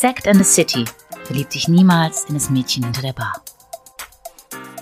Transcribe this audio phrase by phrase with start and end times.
[0.00, 0.86] Sect and the City.
[1.24, 3.44] Verlieb dich niemals in das Mädchen hinter der Bar.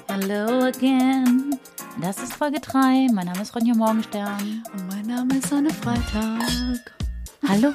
[0.06, 1.58] Hello again.
[2.00, 3.08] Das ist Folge 3.
[3.12, 4.62] Mein Name ist Ronja Morgenstern.
[4.72, 6.92] Und mein Name ist Anne Freitag.
[7.48, 7.72] Hallo.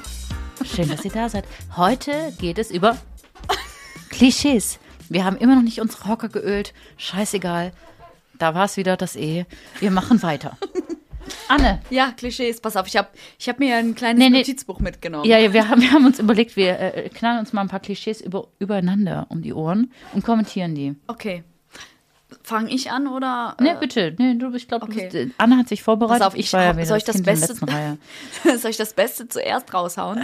[0.64, 1.44] Schön, dass ihr da seid.
[1.76, 2.96] Heute geht es über
[4.08, 4.78] Klischees.
[5.10, 6.72] Wir haben immer noch nicht unsere Hocker geölt.
[6.96, 7.72] Scheißegal.
[8.38, 9.44] Da war es wieder das E.
[9.80, 10.56] Wir machen weiter.
[11.48, 11.80] Anne.
[11.90, 12.60] Ja, Klischees.
[12.60, 13.08] Pass auf, ich habe
[13.38, 14.38] ich hab mir ein kleines Nee, nee.
[14.38, 15.24] Notizbuch mitgenommen.
[15.26, 17.80] Ja, ja wir, haben, wir haben uns überlegt, wir äh, knallen uns mal ein paar
[17.80, 20.94] Klischees über, übereinander um die Ohren und kommentieren die.
[21.06, 21.44] Okay.
[22.42, 23.56] Fange ich an oder?
[23.60, 24.14] Ne, bitte.
[24.18, 25.06] Nee, du, ich glaube, okay.
[25.06, 26.20] äh, Anne hat sich vorbereitet.
[26.20, 27.54] Pass auf, ich ich ja soll ich das Kind Beste-
[28.44, 30.22] äh, soll ich das Beste zuerst raushauen?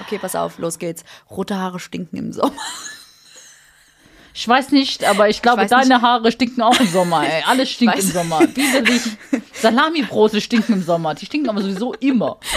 [0.00, 1.04] Okay, pass auf, los geht's.
[1.30, 2.52] Rote Haare stinken im Sommer.
[4.40, 6.02] Ich weiß nicht, aber ich glaube, weiß deine nicht.
[6.02, 7.42] Haare stinken auch im Sommer, ey.
[7.44, 8.40] Alles stinkt im Sommer.
[8.42, 9.02] Widerlich.
[9.52, 11.16] Salami-Brote stinken im Sommer.
[11.16, 12.38] Die stinken aber sowieso immer.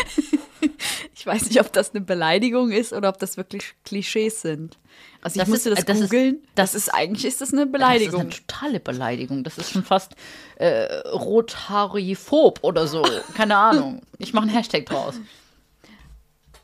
[1.16, 4.78] Ich weiß nicht, ob das eine Beleidigung ist oder ob das wirklich Klischees sind.
[5.22, 6.38] Also ich Das musste ist- das, das ist- googeln.
[6.56, 8.22] das Das, ist eigentlich ist das eine Das Beleidigung.
[8.30, 9.44] ist eine totale Beleidigung.
[9.44, 10.16] Das ist schon fast
[10.58, 13.04] äh, rothaariphob oder so.
[13.36, 14.02] Keine Ahnung.
[14.20, 15.16] Ich mache einen Hashtag draus.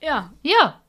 [0.01, 0.79] ja, Ja.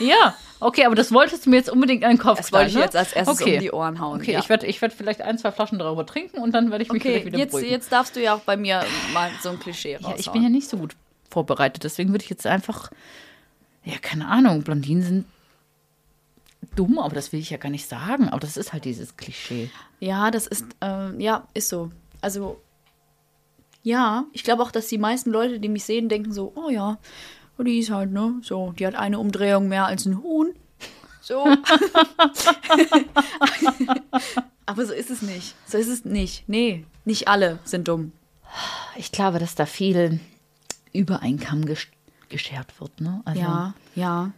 [0.00, 0.34] Ja.
[0.60, 2.86] Okay, aber das wolltest du mir jetzt unbedingt in den Kopf das wollte ich knallen,
[2.86, 3.54] jetzt als erstes okay.
[3.54, 4.20] um die Ohren hauen.
[4.20, 4.40] Okay, ja.
[4.40, 7.00] ich werde ich werd vielleicht ein, zwei Flaschen darüber trinken und dann werde ich mich
[7.00, 7.70] Okay, wieder jetzt, beruhigen.
[7.70, 10.14] jetzt darfst du ja auch bei mir mal so ein Klischee raushauen.
[10.14, 10.96] Ja, ich bin ja nicht so gut
[11.30, 12.90] vorbereitet, deswegen würde ich jetzt einfach,
[13.84, 15.24] ja, keine Ahnung, Blondinen sind
[16.74, 19.70] dumm, aber das will ich ja gar nicht sagen, aber das ist halt dieses Klischee.
[20.00, 21.90] Ja, das ist, ähm, ja, ist so.
[22.20, 22.60] Also,
[23.82, 26.98] ja, ich glaube auch, dass die meisten Leute, die mich sehen, denken so, oh ja,
[27.64, 30.54] die ist halt, ne, so, die hat eine Umdrehung mehr als ein Huhn.
[31.20, 31.44] So.
[34.66, 35.54] Aber so ist es nicht.
[35.66, 36.44] So ist es nicht.
[36.48, 38.12] Nee, nicht alle sind dumm.
[38.96, 40.20] Ich glaube, dass da viel
[40.92, 41.90] über einen Kamm gesch
[42.28, 43.22] geschert wird, ne?
[43.24, 44.32] Also, Ja, ja.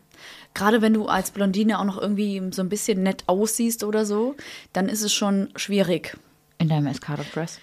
[0.54, 4.36] Gerade wenn du als Blondine auch noch irgendwie so ein bisschen nett aussiehst oder so,
[4.72, 6.16] dann ist es schon schwierig.
[6.58, 7.58] In deinem Escada-Dress.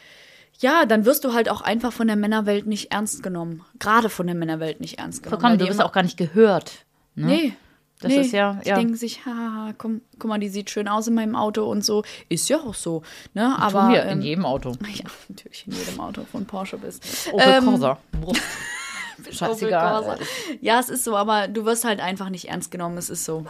[0.60, 3.64] Ja, dann wirst du halt auch einfach von der Männerwelt nicht ernst genommen.
[3.80, 5.42] Gerade von der Männerwelt nicht ernst genommen.
[5.42, 6.86] Vollkommen, du die wirst auch gar nicht gehört.
[7.16, 7.26] Ne?
[7.26, 7.54] Nee.
[8.00, 8.22] Das nee.
[8.22, 8.76] ist ja, Die ja.
[8.76, 12.04] denken sich, haha, komm, guck mal, die sieht schön aus in meinem Auto und so.
[12.30, 13.02] Ist ja auch so.
[13.34, 13.58] Ne?
[13.58, 14.74] Aber, Tun wir ähm, in jedem Auto.
[14.94, 17.30] Ja, natürlich in jedem Auto von Porsche bist.
[17.32, 17.98] Opel Ähm, Corsa.
[19.32, 20.20] Scheißegal.
[20.62, 22.98] Ja, es ist so, aber du wirst halt einfach nicht ernst genommen.
[22.98, 23.48] Es ist so.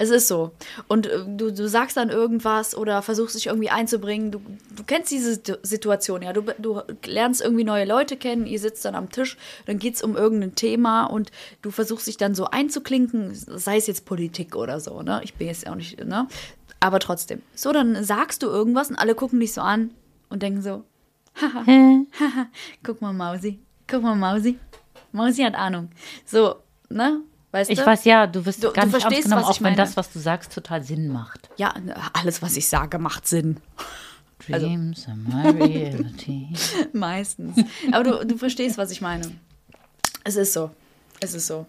[0.00, 0.52] Es ist so.
[0.86, 4.30] Und äh, du, du sagst dann irgendwas oder versuchst dich irgendwie einzubringen.
[4.30, 4.40] Du,
[4.76, 6.32] du kennst diese Situ- Situation, ja.
[6.32, 10.02] Du, du lernst irgendwie neue Leute kennen, ihr sitzt dann am Tisch, dann geht es
[10.02, 11.32] um irgendein Thema und
[11.62, 15.20] du versuchst dich dann so einzuklinken, sei es jetzt Politik oder so, ne?
[15.24, 16.28] Ich bin jetzt auch nicht, ne?
[16.80, 17.42] Aber trotzdem.
[17.56, 19.90] So, dann sagst du irgendwas und alle gucken dich so an
[20.28, 20.84] und denken so,
[21.40, 21.64] haha,
[22.84, 23.58] guck mal, Mausi.
[23.88, 24.58] Guck mal, Mausi.
[25.10, 25.90] Mausi hat Ahnung.
[26.24, 26.56] So,
[26.88, 27.20] ne?
[27.50, 27.86] Weißt Ich du?
[27.86, 30.52] weiß ja, du wirst Du- gar du verstehst, genommen, auch wenn das, was du sagst,
[30.52, 31.48] total Sinn macht.
[31.56, 31.74] Ja,
[32.12, 33.56] alles, was ich sage, macht Sinn.
[34.52, 36.48] Also Dreams are my reality.
[36.92, 37.58] Meistens.
[37.90, 39.32] Aber du, du verstehst, was ich meine.
[40.24, 40.70] Es ist so.
[41.20, 41.66] Es ist so.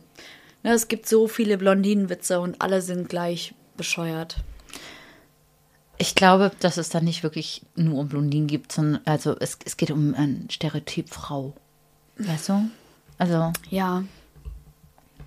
[0.63, 4.38] Ne, es gibt so viele Blondinenwitze und alle sind gleich bescheuert.
[5.97, 9.75] Ich glaube, dass es da nicht wirklich nur um Blondinen gibt, sondern also es, es
[9.78, 11.53] geht um ein Stereotyp Frau.
[12.18, 12.69] Weißt du?
[13.18, 14.03] Also, Ja.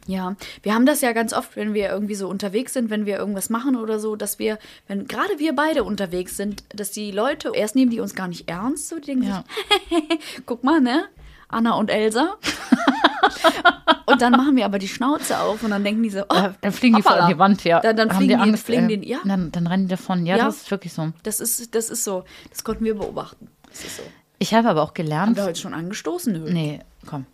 [0.06, 3.18] Ja, wir haben das ja ganz oft, wenn wir irgendwie so unterwegs sind, wenn wir
[3.18, 4.58] irgendwas machen oder so, dass wir,
[4.88, 8.50] wenn gerade wir beide unterwegs sind, dass die Leute, erst nehmen die uns gar nicht
[8.50, 9.44] ernst, so die denken Ja.
[9.90, 11.04] sich, guck mal, ne?
[11.48, 12.34] Anna und Elsa.
[14.06, 16.50] und dann machen wir aber die Schnauze auf und dann denken die so, oh, äh,
[16.60, 17.26] dann fliegen die vor hoppala.
[17.26, 17.80] an die Wand, ja.
[17.80, 20.26] Dann, dann Haben fliegen, die, Angst, fliegen äh, die, ja, Dann, dann rennen die davon.
[20.26, 20.44] Ja, Ja.
[20.46, 21.12] das ist wirklich so.
[21.22, 22.24] das ist, das ist so.
[22.50, 23.48] Das konnten wir beobachten.
[23.70, 24.02] Das ist so.
[24.38, 25.36] Ich habe aber auch Haben gelernt.
[25.36, 26.32] wir heute schon angestoßen?
[26.32, 26.50] Nö.
[26.52, 27.26] Nee, komm.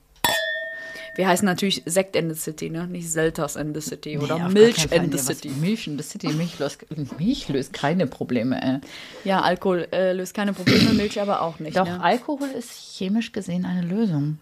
[1.19, 2.87] Wir heißen natürlich Sekt in the City, ne?
[2.87, 5.49] Nicht Selters in the City oder Nee, auf Milch in the City.
[5.49, 6.29] Milch in the City.
[6.29, 6.87] Milch löst,
[7.19, 8.79] Milch löst keine Probleme, ey.
[9.25, 11.77] Ja, Alkohol äh, löst keine Probleme, Milch aber auch nicht.
[11.77, 12.01] Doch, ne?
[12.01, 14.39] Alkohol ist chemisch gesehen eine Lösung.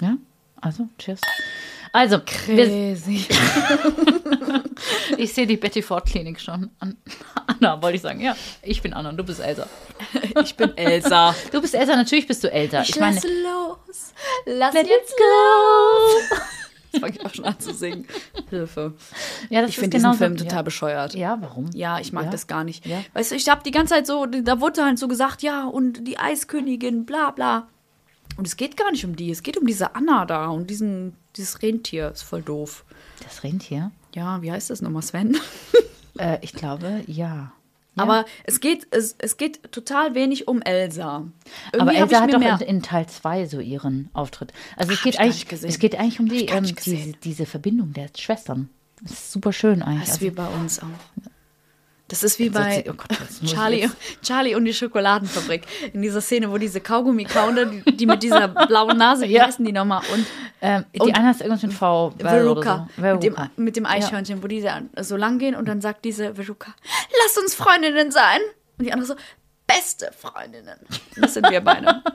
[0.00, 0.18] Ja?
[0.60, 1.20] Also, cheers.
[1.92, 3.26] Also, Crazy.
[5.16, 6.70] ich sehe die Betty Ford Klinik schon.
[6.78, 6.96] An,
[7.46, 8.20] Anna, wollte ich sagen.
[8.20, 9.66] Ja, ich bin Anna und du bist Elsa.
[10.42, 11.34] Ich bin Elsa.
[11.50, 12.82] Du bist Elsa, natürlich bist du älter.
[12.82, 14.12] Ich, meine, lass los.
[14.46, 16.36] Lass jetzt go.
[16.92, 18.04] Jetzt fange ich auch schon an zu singen.
[18.48, 18.94] Hilfe.
[19.48, 20.62] Ja, das Ich finde diesen Film total ja.
[20.62, 21.14] bescheuert.
[21.14, 21.70] Ja, warum?
[21.72, 22.30] Ja, ich mag Ja?
[22.32, 22.84] das gar nicht.
[23.14, 26.04] Weißt du, ich habe die ganze Zeit so, da wurde halt so gesagt, ja, und
[26.08, 27.68] die Eiskönigin, bla bla.
[28.36, 31.14] Und es geht gar nicht um die, es geht um diese Anna da und diesen,
[31.36, 32.10] dieses Rentier.
[32.10, 32.84] Ist voll doof.
[33.22, 33.90] Das Rentier?
[34.14, 35.36] Ja, wie heißt das nochmal, Sven?
[36.18, 37.52] Äh, ich glaube, ja.
[37.96, 38.02] Ja.
[38.02, 41.16] Aber es geht, es, es geht total wenig um Elsa.
[41.16, 41.32] Aber
[41.72, 44.52] Irgendwie hab Elsa ich hat doch in, in Teil 2 so ihren Auftritt.
[44.76, 47.16] Also es Hab geht eigentlich, es geht eigentlich um die, ähm, gesehen.
[47.24, 48.70] diese Verbindung der Schwestern.
[49.02, 50.08] Das ist super schön eigentlich.
[50.08, 50.86] Das ist Also, wie bei uns auch.
[52.10, 53.08] Das ist wie Jetzt bei erzähl- oh Gott,
[53.46, 53.88] Charlie,
[54.22, 55.62] Charlie und die Schokoladenfabrik.
[55.92, 59.46] In dieser Szene, wo diese Kaugummi kauen, die, die mit dieser blauen Nase, wie Ja.
[59.46, 60.02] heißen die nochmal?
[60.12, 60.26] Und
[60.60, 62.12] ähm, die und- eine heißt irgendwas mit V.
[62.18, 63.02] Veruca, so.
[63.02, 64.66] mit, dem, mit dem Eichhörnchen, wo die
[65.00, 66.74] so lang gehen und dann sagt diese Veruca,
[67.24, 68.40] lass uns Freundinnen sein.
[68.78, 69.14] Und die andere so,
[69.66, 70.78] beste Freundinnen.
[71.16, 72.02] Das sind wir beide.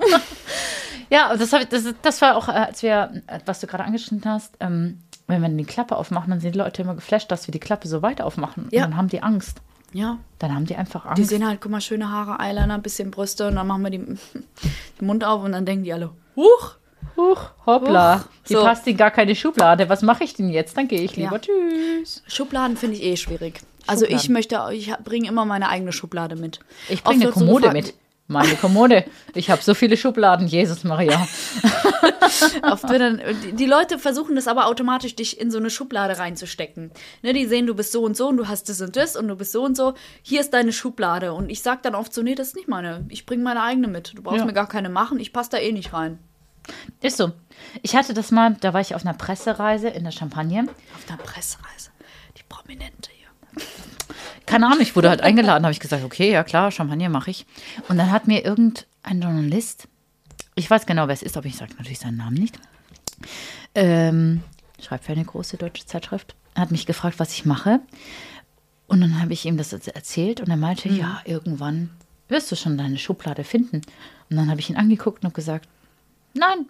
[1.09, 4.29] Ja, das, ich, das, das war auch, äh, als wir, äh, was du gerade angeschnitten
[4.29, 7.51] hast, ähm, wenn wir die Klappe aufmachen, dann sind die Leute immer geflasht, dass wir
[7.51, 8.67] die Klappe so weit aufmachen.
[8.71, 8.83] Ja.
[8.85, 9.59] Und dann haben die Angst.
[9.95, 11.17] Ja, Dann haben die einfach Angst.
[11.19, 13.91] die sehen halt, guck mal, schöne Haare, Eyeliner, ein bisschen Brüste und dann machen wir
[13.91, 13.99] die,
[14.99, 16.75] den Mund auf und dann denken die alle, huch.
[17.15, 18.19] Huch, hoppla.
[18.19, 18.25] Huch.
[18.49, 18.61] Die So.
[18.63, 19.87] passt in gar keine Schublade.
[19.87, 20.75] Was mache ich denn jetzt?
[20.75, 21.31] Dann gehe ich lieber.
[21.31, 21.39] Ja.
[21.39, 22.21] Tschüss.
[22.27, 23.61] Schubladen finde ich eh schwierig.
[23.87, 24.33] Also ich Schubladen.
[24.33, 26.59] möchte, ich bringe immer meine eigene Schublade mit.
[26.89, 27.93] Ich bringe eine so Kommode gefragt- mit.
[28.27, 29.05] Meine Kommode.
[29.35, 30.47] Ich habe so viele Schubladen.
[30.47, 31.27] Jesus Maria.
[32.63, 33.21] Oft dann,
[33.53, 36.91] die- Leute versuchen das aber automatisch, dich in so eine Schublade reinzustecken.
[37.21, 39.27] Ne, die sehen, du bist so und so und du hast das und das und
[39.27, 39.93] du bist so und so.
[40.23, 41.33] Hier ist deine Schublade.
[41.33, 43.05] Und ich sag dann oft so, nee, das ist nicht meine.
[43.09, 44.17] Ich bringe meine eigene mit.
[44.17, 44.45] Du brauchst Ja.
[44.45, 45.19] mir gar keine machen.
[45.19, 46.17] Ich passe da eh nicht rein.
[47.01, 47.31] Ist so.
[47.83, 50.63] Ich hatte das mal, da war ich auf einer Pressereise in der Champagne.
[50.95, 51.91] Auf einer Pressereise.
[52.37, 53.63] Die Prominente hier.
[54.45, 57.45] Keine Ahnung, ich wurde halt eingeladen, habe ich gesagt, okay, ja klar, Champagner mache ich.
[57.89, 59.87] Und dann hat mir irgendein Journalist,
[60.55, 62.59] ich weiß genau, wer es ist, aber ich sage natürlich seinen Namen nicht,
[63.73, 64.41] ähm,
[64.81, 67.79] schreibt für eine große deutsche Zeitschrift, hat mich gefragt, was ich mache.
[68.87, 70.97] Und dann habe ich ihm das erzählt und er meinte, Mhm.
[70.97, 71.89] ja, irgendwann
[72.27, 73.81] wirst du schon deine Schublade finden.
[74.29, 75.67] Und dann habe ich ihn angeguckt und gesagt,
[76.33, 76.67] nein,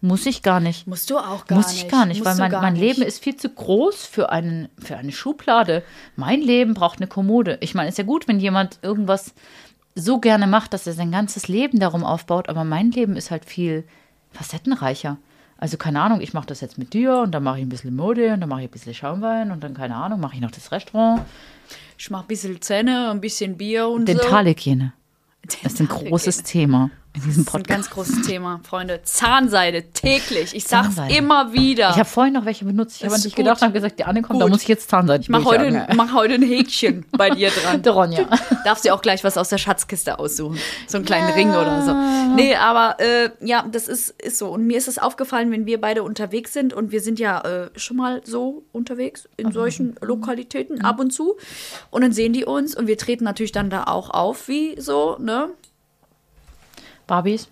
[0.00, 0.86] muss ich gar nicht.
[0.86, 1.84] Musst du auch gar Muss nicht.
[1.84, 2.82] ich gar nicht, Musst weil mein, mein nicht.
[2.82, 5.82] Leben ist viel zu groß für, einen, für eine Schublade.
[6.16, 7.58] Mein Leben braucht eine Kommode.
[7.60, 9.34] Ich meine, ist ja gut, wenn jemand irgendwas
[9.94, 13.46] so gerne macht, dass er sein ganzes Leben darum aufbaut, aber mein Leben ist halt
[13.46, 13.84] viel
[14.32, 15.16] facettenreicher.
[15.58, 17.96] Also keine Ahnung, ich mache das jetzt mit dir und dann mache ich ein bisschen
[17.96, 20.50] Mode und dann mache ich ein bisschen Schaumwein und dann, keine Ahnung, mache ich noch
[20.50, 21.22] das Restaurant.
[21.96, 24.14] Ich mach ein bisschen Zähne, ein bisschen Bier und so.
[24.14, 24.92] Dentalhygiene.
[25.62, 27.68] Das ist ein großes Thema in diesem Das ist ein Podcast.
[27.68, 29.00] ganz großes Thema, Freunde.
[29.02, 30.54] Zahnseide täglich.
[30.54, 31.14] Ich sag's Zahnseide.
[31.14, 31.90] immer wieder.
[31.90, 32.96] Ich habe vorhin noch welche benutzt.
[32.98, 33.36] Ich habe dich gut.
[33.36, 34.52] gedacht und habe gesagt, die Anne kommt, da Gut.
[34.52, 37.82] muss ich jetzt Zahnseide ich mach heute, mach heute ein Häkchen bei dir dran.
[37.86, 38.28] Ronja.
[38.64, 40.58] Darfst dir auch gleich was aus der Schatzkiste aussuchen.
[40.86, 41.94] So einen kleinen Ring oder so.
[42.34, 44.48] Nee, aber äh, ja, das ist, ist so.
[44.48, 47.70] Und mir ist es aufgefallen, wenn wir beide unterwegs sind und wir sind ja äh,
[47.76, 51.36] schon mal so unterwegs in solchen Lokalitäten ab und zu.
[51.90, 55.16] Und dann sehen die uns und wir treten natürlich dann da auch auf, wie so,
[55.18, 55.50] ne?
[57.06, 57.48] Barbies.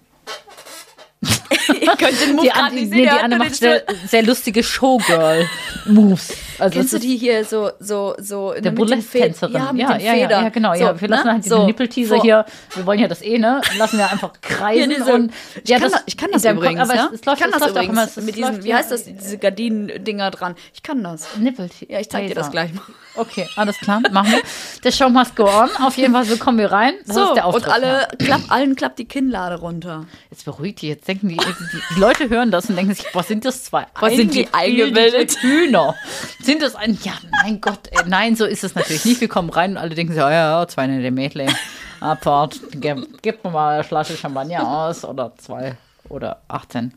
[1.69, 3.83] Ihr könnt den Move Die, Anne, nicht nee, sehen, die ihr hört Anne macht sehr,
[4.07, 6.33] sehr lustige Showgirl-Moves.
[6.59, 9.55] Also Kennst du die hier so, so, so der Burlesque-Tänzerin.
[9.55, 10.75] Ja, ja, ja, ja, ja, genau.
[10.75, 11.33] So, ja, wir lassen ne?
[11.33, 12.45] halt diesen So, Nippelteaser hier.
[12.75, 13.61] Wir wollen ja das eh, ne?
[13.77, 14.91] Lassen wir einfach kreisen.
[14.91, 15.33] Hier diese- und,
[15.65, 17.09] ich, kann das, ich kann das deinem übrigens, aber ne?
[17.13, 18.05] es, es läuft, ich kann es das übrigens immer.
[18.05, 20.55] es mit diesen, wie ja- heißt das, diese Gardinen-Dinger dran.
[20.73, 21.37] Ich kann das.
[21.37, 21.93] Nippelteaser.
[21.93, 22.83] Ja, ich zeig dir das gleich mal.
[23.17, 24.41] Okay, alles klar, machen wir.
[24.83, 25.69] Der Show must go on.
[25.85, 26.95] Auf jeden Fall, so kommen wir rein.
[27.07, 27.73] Das So, ist der und Auftritt.
[27.73, 30.07] alle, klapp, allen klappt die Kinnlade runter.
[30.31, 33.29] Jetzt beruhigt die, jetzt denken die, die, die Leute hören das und denken sich, was
[33.29, 35.43] sind das zwei Was sind die eingebildete eingebildet?
[35.43, 35.95] Hühner?
[36.41, 37.13] Sind das ein, ja,
[37.43, 39.21] mein Gott, ey, nein, so ist es natürlich nicht.
[39.21, 41.55] Wir kommen rein und alle denken sich, oh ja, ja, zwei nette Mädchen,
[42.01, 45.77] Abfahrt, gib, gib mir mal eine Flasche Champagner aus oder zwei
[46.09, 46.93] oder 18.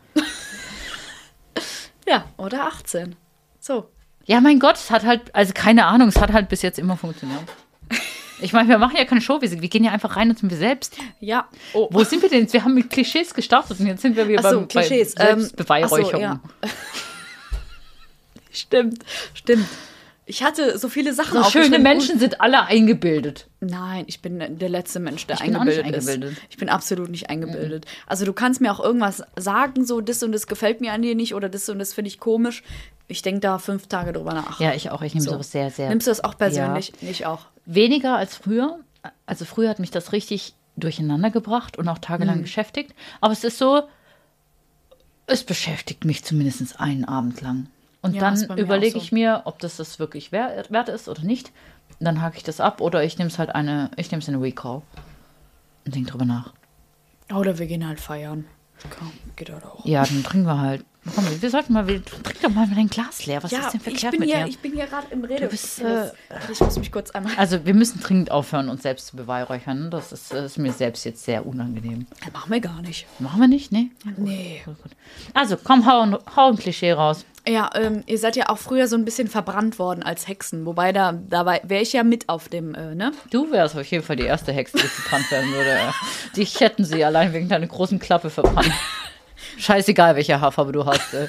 [2.07, 3.15] Ja, oder 18.
[3.59, 3.89] So.
[4.25, 6.97] Ja, mein Gott, es hat halt, also keine Ahnung, es hat halt bis jetzt immer
[6.97, 7.43] funktioniert.
[8.39, 10.57] Ich meine, wir machen ja keine Show, wir, gehen ja einfach rein und sind wir
[10.57, 10.97] selbst.
[11.19, 11.47] Ja.
[11.73, 11.87] Oh.
[11.91, 12.53] Wo sind wir denn jetzt?
[12.53, 15.15] Wir haben mit Klischees gestartet und jetzt sind wir wieder Ach so, beim, Klischees.
[15.15, 16.23] bei Ähm, Selbstbeweihräucherung.
[16.23, 16.73] ach so, ja.
[18.51, 19.03] Stimmt,
[19.35, 19.67] stimmt.
[20.29, 21.79] Ich hatte so viele Sachen So schöne.
[21.79, 23.47] Menschen sind alle eingebildet.
[23.61, 26.09] Nein, ich bin der letzte Mensch, der Ich bin auch nicht eingebildet, ist.
[26.09, 26.41] eingebildet.
[26.49, 27.85] Ich bin absolut nicht eingebildet.
[28.07, 31.15] Also du kannst mir auch irgendwas sagen, so das und das gefällt mir an dir
[31.15, 32.61] nicht oder das und das finde ich komisch.
[33.07, 34.59] Ich denke da fünf Tage drüber nach.
[34.59, 35.01] Ja, ich auch.
[35.01, 35.31] Ich nehme So.
[35.31, 35.87] sowas sehr, sehr.
[35.87, 36.91] Nimmst du das auch persönlich?
[37.01, 37.45] Ich auch.
[37.65, 38.79] Weniger als früher.
[39.25, 42.93] Also früher hat mich das richtig durcheinander gebracht und auch tagelang beschäftigt.
[43.21, 43.83] Aber es ist so,
[45.25, 47.67] es beschäftigt mich zumindest einen Abend lang.
[48.01, 48.97] Und Ja, dann überlege so.
[48.99, 51.51] ich mir, ob das das wirklich wert, wert ist oder nicht.
[51.99, 54.35] Dann hake ich das ab oder ich nehme es halt eine, ich nehme es in
[54.35, 54.81] eine Recall
[55.85, 56.53] und denke drüber nach.
[57.33, 58.45] Oder wir gehen halt feiern.
[58.97, 59.83] Komm, geht halt auch.
[59.85, 60.85] Ja, dann trinken wir halt.
[61.15, 63.41] Komm, wir sollten mal, trink doch mal dein Glas leer.
[63.43, 64.47] Was Ja, ist denn ich verkehrt bin, mit hier, dir?
[64.49, 65.47] ich bin hier gerade im Rede.
[65.47, 66.11] bist, äh,
[66.51, 67.31] ich muss mich kurz einmal.
[67.37, 69.89] Also wir müssen dringend aufhören, uns selbst zu beweihräuchern.
[69.91, 72.05] Das ist, das ist mir selbst jetzt sehr unangenehm.
[72.33, 73.05] Machen wir gar nicht.
[73.19, 73.89] Machen wir nicht, ne?
[74.17, 74.61] Nee.
[74.65, 74.75] Gut.
[75.33, 77.25] Also komm, hau, ein- hau ein Klischee raus.
[77.47, 80.65] Ja, ähm, ihr seid ja auch früher so ein bisschen verbrannt worden als Hexen.
[80.65, 83.13] Wobei da, da wäre ich ja mit auf dem, äh, ne?
[83.31, 85.93] Du wärst auf jeden Fall die erste Hexe, die verbrannt werden würde.
[86.35, 88.71] Dich hätten sie allein wegen deiner großen Klappe verbrannt.
[89.57, 91.13] Scheißegal, welche Haarfarbe du hast.
[91.13, 91.27] Äh.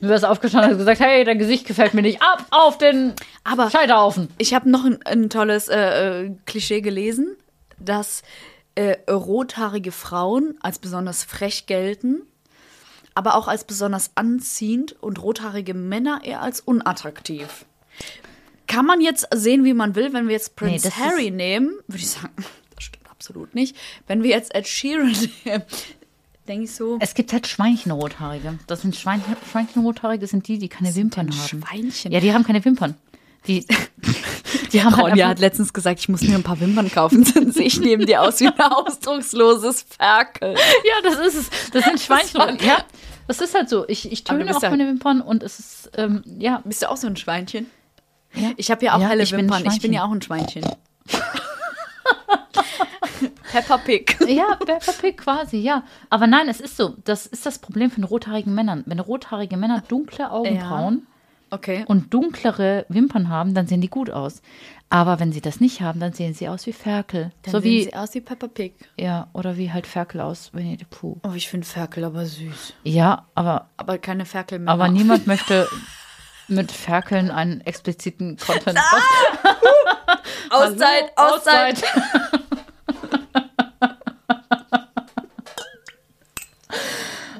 [0.00, 2.20] Du wärst aufgestanden und hast gesagt, hey, dein Gesicht gefällt mir nicht.
[2.22, 3.12] Ab auf den
[3.44, 4.28] Aber Scheiterhaufen.
[4.38, 7.36] ich habe noch ein, ein tolles äh, äh, Klischee gelesen,
[7.78, 8.22] dass
[8.74, 12.22] äh, rothaarige Frauen als besonders frech gelten,
[13.14, 17.64] aber auch als besonders anziehend und rothaarige Männer eher als unattraktiv.
[18.66, 21.78] Kann man jetzt sehen, wie man will, wenn wir jetzt Nee, Prince das Harry nehmen,
[21.86, 22.34] würde ich sagen,
[22.74, 23.76] das stimmt absolut nicht.
[24.06, 25.14] Wenn wir jetzt Ed Sheeran
[25.44, 25.62] nehmen,
[26.48, 28.58] denke ich so, Es gibt halt Schweinchenrothaarige.
[28.66, 31.62] Das sind Schwein Schweinchenrothaarige, sind die, die keine Wimpern denn haben.
[31.62, 32.12] Schweinchen?
[32.12, 32.94] Ja, die haben keine Wimpern.
[33.46, 33.66] Die,
[34.72, 37.24] die haben halt Ronja einfach, hat letztens gesagt, ich muss mir ein paar Wimpern kaufen,
[37.24, 40.54] sonst ich neben dir aus wie ein ausdrucksloses Ferkel.
[40.54, 41.70] Ja, das ist es.
[41.72, 42.64] Das sind Schweinchenrothaarige.
[42.64, 42.78] Ja,
[43.26, 43.86] das ist halt so.
[43.88, 46.62] Ich, ich töne auch ja- meine Wimpern und es ist, ähm, ja.
[46.64, 47.66] Bist du auch so ein Schweinchen?
[48.34, 48.50] Ja.
[48.56, 49.64] Ich habe ja auch Ja, helle ich bin Wimpern.
[49.66, 50.64] Ich bin ja auch ein Schweinchen.
[53.54, 54.16] Peppa Pig.
[54.28, 55.84] Ja, Peppa Pig quasi, ja.
[56.10, 56.94] Aber nein, es ist so.
[57.04, 58.82] Das ist das Problem von rothaarigen Männern.
[58.86, 61.06] Wenn rothaarige Männer dunkle Augenbrauen
[61.50, 61.84] Okay.
[61.86, 64.42] und dunklere Wimpern haben, dann sehen die gut aus.
[64.90, 67.30] Aber wenn sie das nicht haben, dann sehen sie aus wie Ferkel.
[67.42, 68.74] Dann so sehen wie, sie aus wie Peppa Pig.
[68.96, 71.18] ja, oder wie halt Ferkel aus Winnie the Pooh.
[71.22, 72.74] Oh, ich finde Ferkel aber süß.
[72.82, 74.72] Ja, aber, Aber keine Ferkel mehr.
[74.72, 75.68] aber niemand möchte
[76.48, 78.78] mit Ferkeln einen expliziten Content.
[80.50, 81.82] Auszeit, Hallo, Auszeit.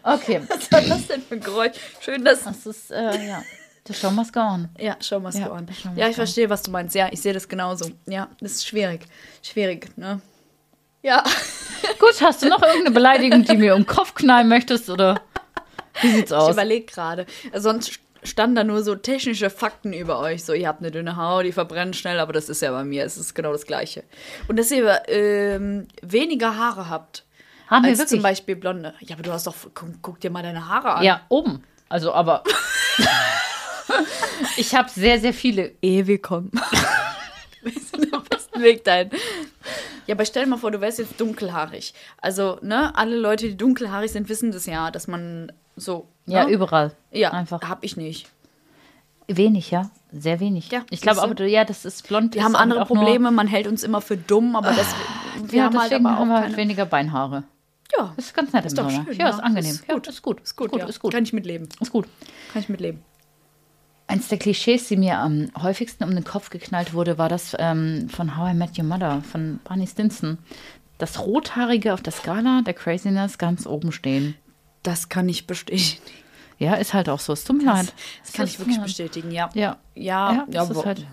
[0.04, 1.72] Okay, Was war das denn für ein Geräusch?
[2.00, 2.44] Schön, dass.
[2.44, 3.42] das ist, äh, ja.
[3.86, 4.68] The show must go on.
[4.78, 5.66] Ja, schau mal Ja, an.
[5.78, 6.94] schau mal Ja, ich verstehe, was du meinst.
[6.94, 7.90] Ja, ich sehe das genauso.
[8.06, 9.02] Ja, das ist schwierig.
[9.42, 10.20] Schwierig, ne?
[11.02, 11.22] Ja.
[11.98, 15.20] Gut, hast du noch irgendeine Beleidigung, die mir um den Kopf knallen möchtest, oder
[16.00, 16.52] wie sieht's Ich aus?
[16.52, 17.26] überlege gerade.
[17.52, 20.44] Sonst standen da nur so technische Fakten über euch.
[20.44, 23.04] So, ihr habt eine dünne Haut, die verbrennt schnell, aber das ist ja bei mir.
[23.04, 24.02] Es ist genau das Gleiche.
[24.48, 27.24] Und dass ihr ähm, weniger Haare habt.
[27.74, 28.20] Haben wir als wirklich?
[28.20, 28.94] zum Beispiel blonde.
[29.00, 29.54] Ja, aber du hast doch.
[29.74, 31.02] Guck, guck dir mal deine Haare an.
[31.02, 31.64] Ja, oben.
[31.88, 32.44] Also, aber.
[34.56, 35.72] ich habe sehr, sehr viele.
[35.82, 36.52] Ehe willkommen.
[37.62, 39.10] Wir sind am besten Weg dahin.
[40.06, 41.94] Ja, aber stell dir mal vor, du wärst jetzt dunkelhaarig.
[42.20, 46.06] Also, ne, alle Leute, die dunkelhaarig sind, wissen das ja, dass man so.
[46.26, 46.52] Ja, ne?
[46.52, 46.92] überall.
[47.10, 47.60] Ja, Einfach.
[47.62, 48.28] hab ich nicht.
[49.26, 49.90] Wenig, ja.
[50.12, 50.70] Sehr wenig.
[50.70, 52.34] Ja, ich glaube aber, ja, das ist blond.
[52.34, 54.94] Wir haben andere Probleme, man hält uns immer für dumm, aber das,
[55.42, 57.44] wir ja, haben halt deswegen aber auch haben wir halt weniger Beinhaare.
[57.98, 59.04] Ja, Das ist ganz nett ist doch Sommer.
[59.04, 59.16] schön.
[59.16, 59.70] ja, ist angenehm.
[59.70, 60.06] Ist Ja, gut.
[60.08, 60.40] ist gut.
[60.40, 60.86] Ist gut, gut, ja.
[60.86, 61.12] ist gut.
[61.12, 61.68] Kann ich mitleben.
[61.80, 62.06] Ist gut.
[62.52, 63.02] Kann ich mitleben.
[64.06, 68.08] Eins der Klischees, die mir am häufigsten um den Kopf geknallt wurde, war das ähm,
[68.10, 70.38] von How I Met Your Mother, von Barney Stinson.
[70.98, 74.34] Das Rothaarige auf der Skala der Craziness ganz oben stehen.
[74.82, 76.02] Das kann ich bestätigen.
[76.58, 77.32] Ja, ist halt auch so.
[77.32, 77.92] Es tut mir leid.
[78.22, 79.48] Das kann ich ist wirklich bestätigen, ja.
[79.54, 79.78] Ja.
[79.94, 81.06] Ja, Ja, das ist halt.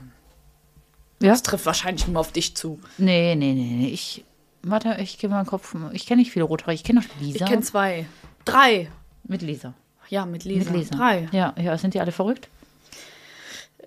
[1.21, 1.29] Ja.
[1.29, 2.79] das trifft wahrscheinlich nur auf dich zu.
[2.97, 3.87] Nee, nee, nee, nee.
[3.87, 4.25] Ich.
[4.63, 5.75] Warte, ich gebe mal den Kopf.
[5.93, 6.75] Ich kenne nicht viele Rothaarige.
[6.75, 7.45] Ich kenne noch Lisa.
[7.45, 8.05] Ich kenne zwei.
[8.45, 8.89] Drei.
[9.23, 9.73] Mit Lisa.
[10.09, 10.69] Ja, mit Lisa.
[10.71, 10.95] Mit Lisa.
[10.95, 11.27] Drei.
[11.31, 12.49] Ja, ja, sind die alle verrückt?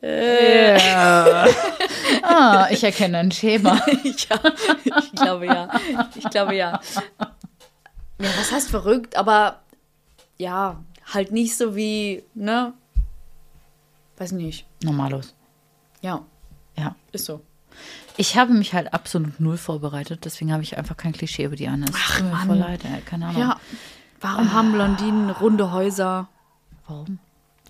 [0.01, 0.79] Äh.
[2.23, 3.75] Ah, ich erkenne ein Schema.
[3.87, 4.41] ja,
[4.99, 5.69] ich glaube ja.
[6.15, 6.81] Ich glaube ja.
[8.19, 9.17] Ja, was heißt verrückt?
[9.17, 9.61] Aber
[10.39, 12.73] ja, halt nicht so wie, ne?
[14.17, 14.67] Weiß nicht.
[14.83, 15.35] Normalos.
[16.01, 16.25] Ja,
[16.77, 16.95] Ja.
[17.13, 17.41] ist so.
[18.17, 21.67] Ich habe mich halt absolut null vorbereitet, deswegen habe ich einfach kein Klischee über die
[21.69, 21.87] Anne.
[21.87, 23.01] Es tut mir voll leid, ey.
[23.03, 23.41] keine Ahnung.
[23.41, 23.61] Ja.
[24.21, 26.29] Warum haben Blondinen runde Häuser?
[26.87, 27.19] Warum?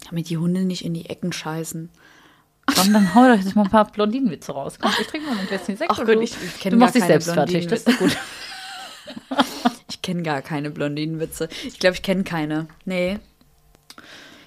[0.09, 1.89] Damit die Hunde nicht in die Ecken scheißen.
[2.67, 4.79] Komm, dann hau doch jetzt mal ein paar Blondinenwitze raus.
[4.81, 5.91] Komm, ich trinke mal ein bisschen Sekt.
[5.91, 8.17] Ach Gott, ich- ich kenn Du machst gar dich keine selbst fertig, das ist gut.
[9.89, 11.49] Ich kenne gar keine Blondinenwitze.
[11.67, 12.67] Ich glaube, ich kenne keine.
[12.85, 13.19] Nee.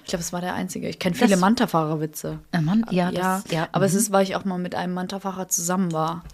[0.08, 0.88] Ich glaube, es war der einzige.
[0.88, 2.38] Ich kenne viele Manta-Fahrer-Witze.
[2.52, 3.68] Äh, Mann, ja, Ja, das, ja.
[3.72, 3.98] aber es mhm.
[3.98, 6.24] ist, weil ich auch mal mit einem Manta-Fahrer zusammen war.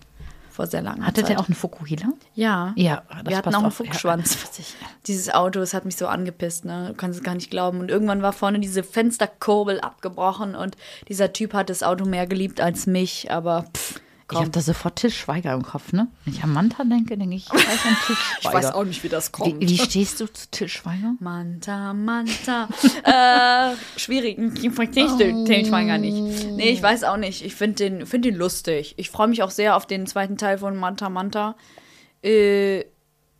[0.48, 1.30] Vor sehr langer Hatte Zeit.
[1.30, 2.10] der auch einen Fukuhila?
[2.36, 2.72] Ja.
[2.76, 3.74] Ja, das Wir hatten auch einen auf.
[3.74, 4.38] Fuchsschwanz.
[4.58, 4.86] Ja.
[5.08, 6.90] Dieses Auto, es hat mich so angepisst, ne?
[6.90, 7.80] Du kannst es gar nicht glauben.
[7.80, 10.76] Und irgendwann war vorne diese Fensterkurbel abgebrochen und
[11.08, 14.00] dieser Typ hat das Auto mehr geliebt als mich, aber pff,
[14.30, 14.52] Ich habe komm.
[14.52, 16.08] da sofort Til Schweiger im Kopf, ne?
[16.24, 19.04] Wenn ich an Manta denke, denke ich, ich weiß an Til Ich weiß auch nicht,
[19.04, 19.60] wie das kommt.
[19.60, 21.14] wie, wie stehst du zu Til Schweiger?
[21.20, 22.68] Manta, Manta.
[23.04, 24.36] äh, schwierig.
[24.36, 26.46] Du den Schwanger nicht?
[26.52, 27.44] Nee, ich weiß auch nicht.
[27.44, 28.94] Ich finde den, find den lustig.
[28.96, 31.56] Ich freue mich auch sehr auf den zweiten Teil von Manta, Manta.
[32.22, 32.84] Äh,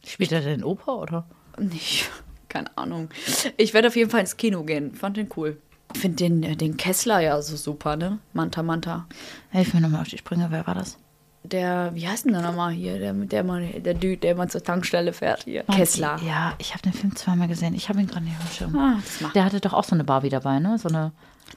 [0.07, 1.27] Spielt er denn Oper, oder?
[1.59, 2.11] nicht.
[2.49, 3.09] Keine Ahnung.
[3.57, 4.95] Ich werde auf jeden Fall ins Kino gehen.
[4.95, 5.57] Fand den cool.
[5.95, 8.19] Ich finde den, äh, den Kessler ja so super, ne?
[8.33, 9.07] Manta, Manta.
[9.51, 10.99] Hilf mir nochmal auf die Sprünge, wer war das?
[11.45, 12.99] Der, wie heißt denn der nochmal hier?
[12.99, 15.63] Der, der, mal, der Dude, der mal zur Tankstelle fährt hier.
[15.65, 16.19] Kessler.
[16.27, 17.75] Ja, ich habe den Film zweimal gesehen.
[17.75, 18.79] Ich habe ihn gerade nicht auf dem Schirm.
[18.79, 19.35] Ah, das macht.
[19.35, 20.79] Der hatte doch auch so eine Barbie dabei, ne?
[20.79, 21.13] So eine.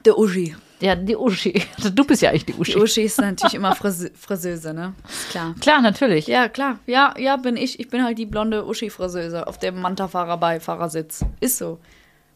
[0.06, 0.56] Der Uschi.
[0.82, 1.64] Ja, die Uschi.
[1.94, 2.74] Du bist ja eigentlich die Uschi.
[2.74, 4.94] Die Uschi ist natürlich immer Frise Friseuse, ne?
[5.08, 5.56] Ist klar.
[5.62, 6.28] Klar, natürlich.
[6.28, 6.80] Ja, klar.
[6.86, 7.80] Ja, ja, bin ich.
[7.80, 11.24] Ich bin halt die blonde Uschi-Friseuse auf dem Manta-Fahrer bei Fahrersitz.
[11.40, 11.80] Ist so.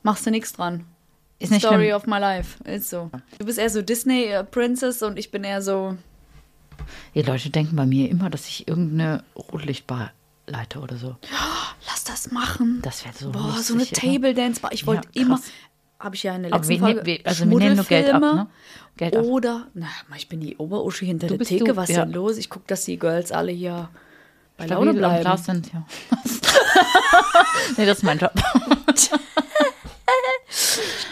[0.03, 0.85] Machst du nichts dran.
[1.41, 1.95] Ist nicht Story schlimm.
[1.95, 2.63] of my life.
[2.65, 3.09] Ist so.
[3.39, 5.97] Du bist eher so Disney äh, Princess und ich bin eher so.
[7.15, 10.11] Die Leute denken bei mir immer, dass ich irgendeine Rotlichtbar
[10.47, 11.15] leite oder so.
[11.87, 12.79] Lass das machen.
[12.81, 13.85] Das wäre so Boah, lustig, so eine?
[13.85, 14.71] Table Dance Bar.
[14.73, 15.39] Ich wollte Ja, immer.
[15.99, 16.99] Habe ich ja in der Aber letzten wir, Folge.
[17.01, 18.47] ne, wir, also wir nehmen nur Geld ab, ne?
[18.97, 19.23] Geld ab.
[19.23, 19.85] Oder, na,
[20.17, 21.65] ich bin die Oberuschi hinter der bist Theke.
[21.65, 22.05] du, Was ja.
[22.05, 22.37] denn los?
[22.37, 23.89] Ich gucke, dass die Girls alle hier
[24.57, 25.37] bei Laune Stabil am bleiben.
[25.43, 25.85] Sind, ja.
[27.77, 28.31] nee, das ist mein Job.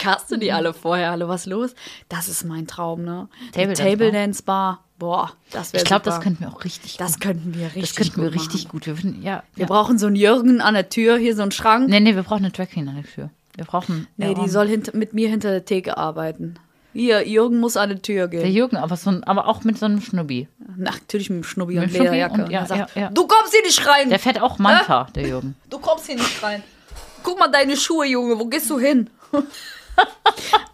[0.00, 1.74] Caste die alle vorher, alle was los.
[2.08, 3.28] Das ist mein Traum, ne?
[3.52, 4.12] Table Table Bar.
[4.12, 4.84] Dance Bar.
[4.98, 7.22] Boah, das wäre Ich glaube, das könnten wir auch richtig Das gut.
[7.22, 8.70] könnten wir richtig das könnten wir gut richtig machen.
[8.72, 8.86] gut.
[8.86, 9.66] Wir würden, ja, Wir ja.
[9.66, 11.88] brauchen so einen Jürgen an der Tür, hier so einen Schrank.
[11.88, 13.30] Nee, nee, wir brauchen eine Drag Queen an der Tür.
[13.56, 14.06] Wir brauchen.
[14.18, 16.56] Nee, die soll hinter, mit mir hinter der Theke arbeiten.
[16.92, 18.52] Hier, Jürgen muss an die Tür Der gehen.
[18.52, 20.48] Jürgen, aber, so ein, aber auch mit so einem Schnubbi.
[20.76, 22.42] Na, natürlich mit dem Schnubbi Mit und Schnubbi Lederjacke.
[22.44, 23.10] und- ja, Und sagt, ja, ja.
[23.10, 24.10] Du kommst hier nicht rein!
[24.10, 25.54] Der fährt auch Manta, der Jürgen.
[25.70, 26.62] Du kommst hier nicht rein.
[27.22, 29.08] Guck mal deine Schuhe, Junge, wo gehst du hin?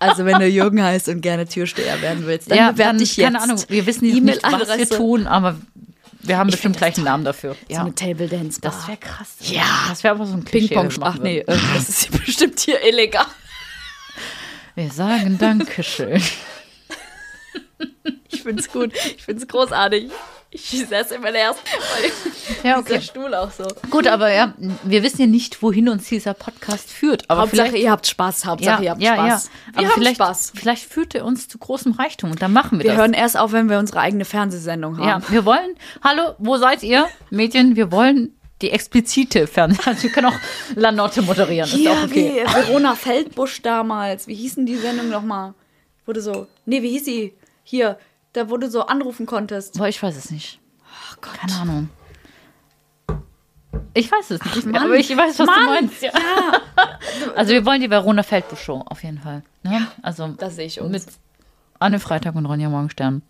[0.08, 3.16] Also, wenn du Jürgen heißt und gerne Türsteher werden willst, dann ja, bewerb dann, dich
[3.16, 3.24] jetzt.
[3.24, 5.56] keine Ahnung, wir wissen nicht, nicht was wir tun, aber
[6.26, 7.54] wir haben bestimmt find gleich einen Namen dafür.
[7.68, 7.80] So Ja.
[7.80, 8.72] eine Table Dance Bar.
[8.72, 9.36] Das wäre krass.
[9.40, 9.64] Ja.
[9.88, 12.82] Das wäre aber so ein das wir Ach nee, äh, das ist hier bestimmt hier
[12.84, 13.26] illegal.
[14.74, 16.20] Wir sagen Dankeschön.
[18.28, 18.92] Ich find's gut.
[19.16, 20.10] Ich find's großartig.
[20.56, 22.10] Ich setze immer erst, weil
[22.70, 23.00] Ja, okay.
[23.00, 23.64] Stuhl auch so.
[23.90, 27.24] Gut, aber ja, wir wissen ja nicht, wohin uns dieser Podcast führt.
[27.28, 28.46] Aber Hauptsache, vielleicht, ihr habt Spaß.
[28.46, 29.50] Hauptsache, ihr habt Spaß.
[29.72, 30.52] Aber Wir haben vielleicht, Spaß.
[30.54, 33.00] Vielleicht führt er uns zu großem Reichtum und dann machen wir, Wir das.
[33.00, 35.22] hören erst auf, wenn wir unsere eigene Fernsehsendung haben.
[35.22, 35.76] ja, wir wollen.
[36.02, 37.76] Hallo, wo seid ihr, Mädchen?
[37.76, 38.32] Wir wollen
[38.62, 39.84] die explizite Fernsehen.
[39.86, 40.38] Also wir können auch
[40.74, 41.68] Lanotte moderieren.
[41.68, 42.42] Ist auch okay.
[42.46, 44.26] wie Verona Feldbusch damals.
[44.26, 45.52] Wie hieß denn die Sendung nochmal?
[46.06, 46.46] Wurde so.
[46.64, 47.34] Nee, wie hieß sie?
[47.64, 47.98] Hier,
[48.36, 49.78] da wo du so anrufen konntest.
[49.78, 50.60] Boah, ich weiß es nicht.
[51.10, 51.34] Ach Gott.
[51.38, 51.88] Keine Ahnung.
[53.94, 54.90] Ich weiß es nicht, mehr, Mann.
[54.90, 55.58] aber ich weiß, was Mann.
[55.60, 56.02] du meinst.
[56.02, 56.10] Ja.
[57.34, 59.42] Also wir wollen die Verona Feldbusch Show auf jeden Fall.
[59.62, 59.86] Ne?
[60.02, 60.90] Also Das sehe ich uns.
[60.92, 61.04] mit
[61.78, 63.22] Anne Freitag und Ronja Morgenstern.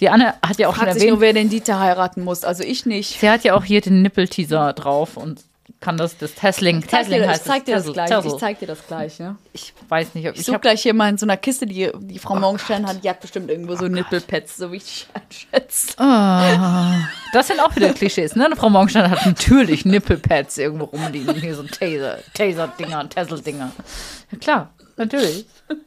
[0.00, 2.44] Die Anne hat ja auch schon Fragt sich erwähnt, nur, wer den Dieter heiraten muss.
[2.44, 3.18] Also ich nicht.
[3.20, 5.42] sie hat ja auch hier den Nippelteaser drauf und
[5.82, 8.08] kann das, das Tesling, Ich Tesling ich heißt zeig dir das gleich.
[8.08, 8.32] Tessel.
[8.32, 9.36] Ich zeig dir das gleich, ne?
[9.52, 11.90] Ich weiß nicht, ob Ich ich suche gleich hier mal in so einer Kiste, die
[11.98, 13.04] die Frau Morgenstern hat.
[13.04, 15.98] Die hat bestimmt irgendwo so Nippelpads, so wie ich einschätze.
[15.98, 18.48] Ah, das sind auch wieder Klischees, ne?
[18.56, 21.34] Frau Morgenstern hat natürlich Nippelpads irgendwo rumliegen.
[21.34, 23.72] Hier so Taser, Taser-Dinger, Tessel-Dinger.
[24.30, 25.44] Ja, klar, natürlich.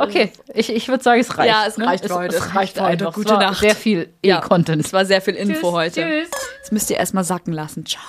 [0.00, 1.50] Okay, ich, ich würde sagen, es reicht.
[1.50, 1.84] Ja, es ne?
[1.84, 3.06] reicht für heute, es reicht für heute.
[3.06, 3.58] Gute Es war Nacht.
[3.58, 4.84] Sehr viel Ja, E-Content.
[4.84, 6.02] Es war sehr viel Info heute.
[6.02, 6.30] Tschüss.
[6.58, 7.84] Jetzt müsst ihr erstmal sacken lassen.
[7.84, 8.00] Ciao.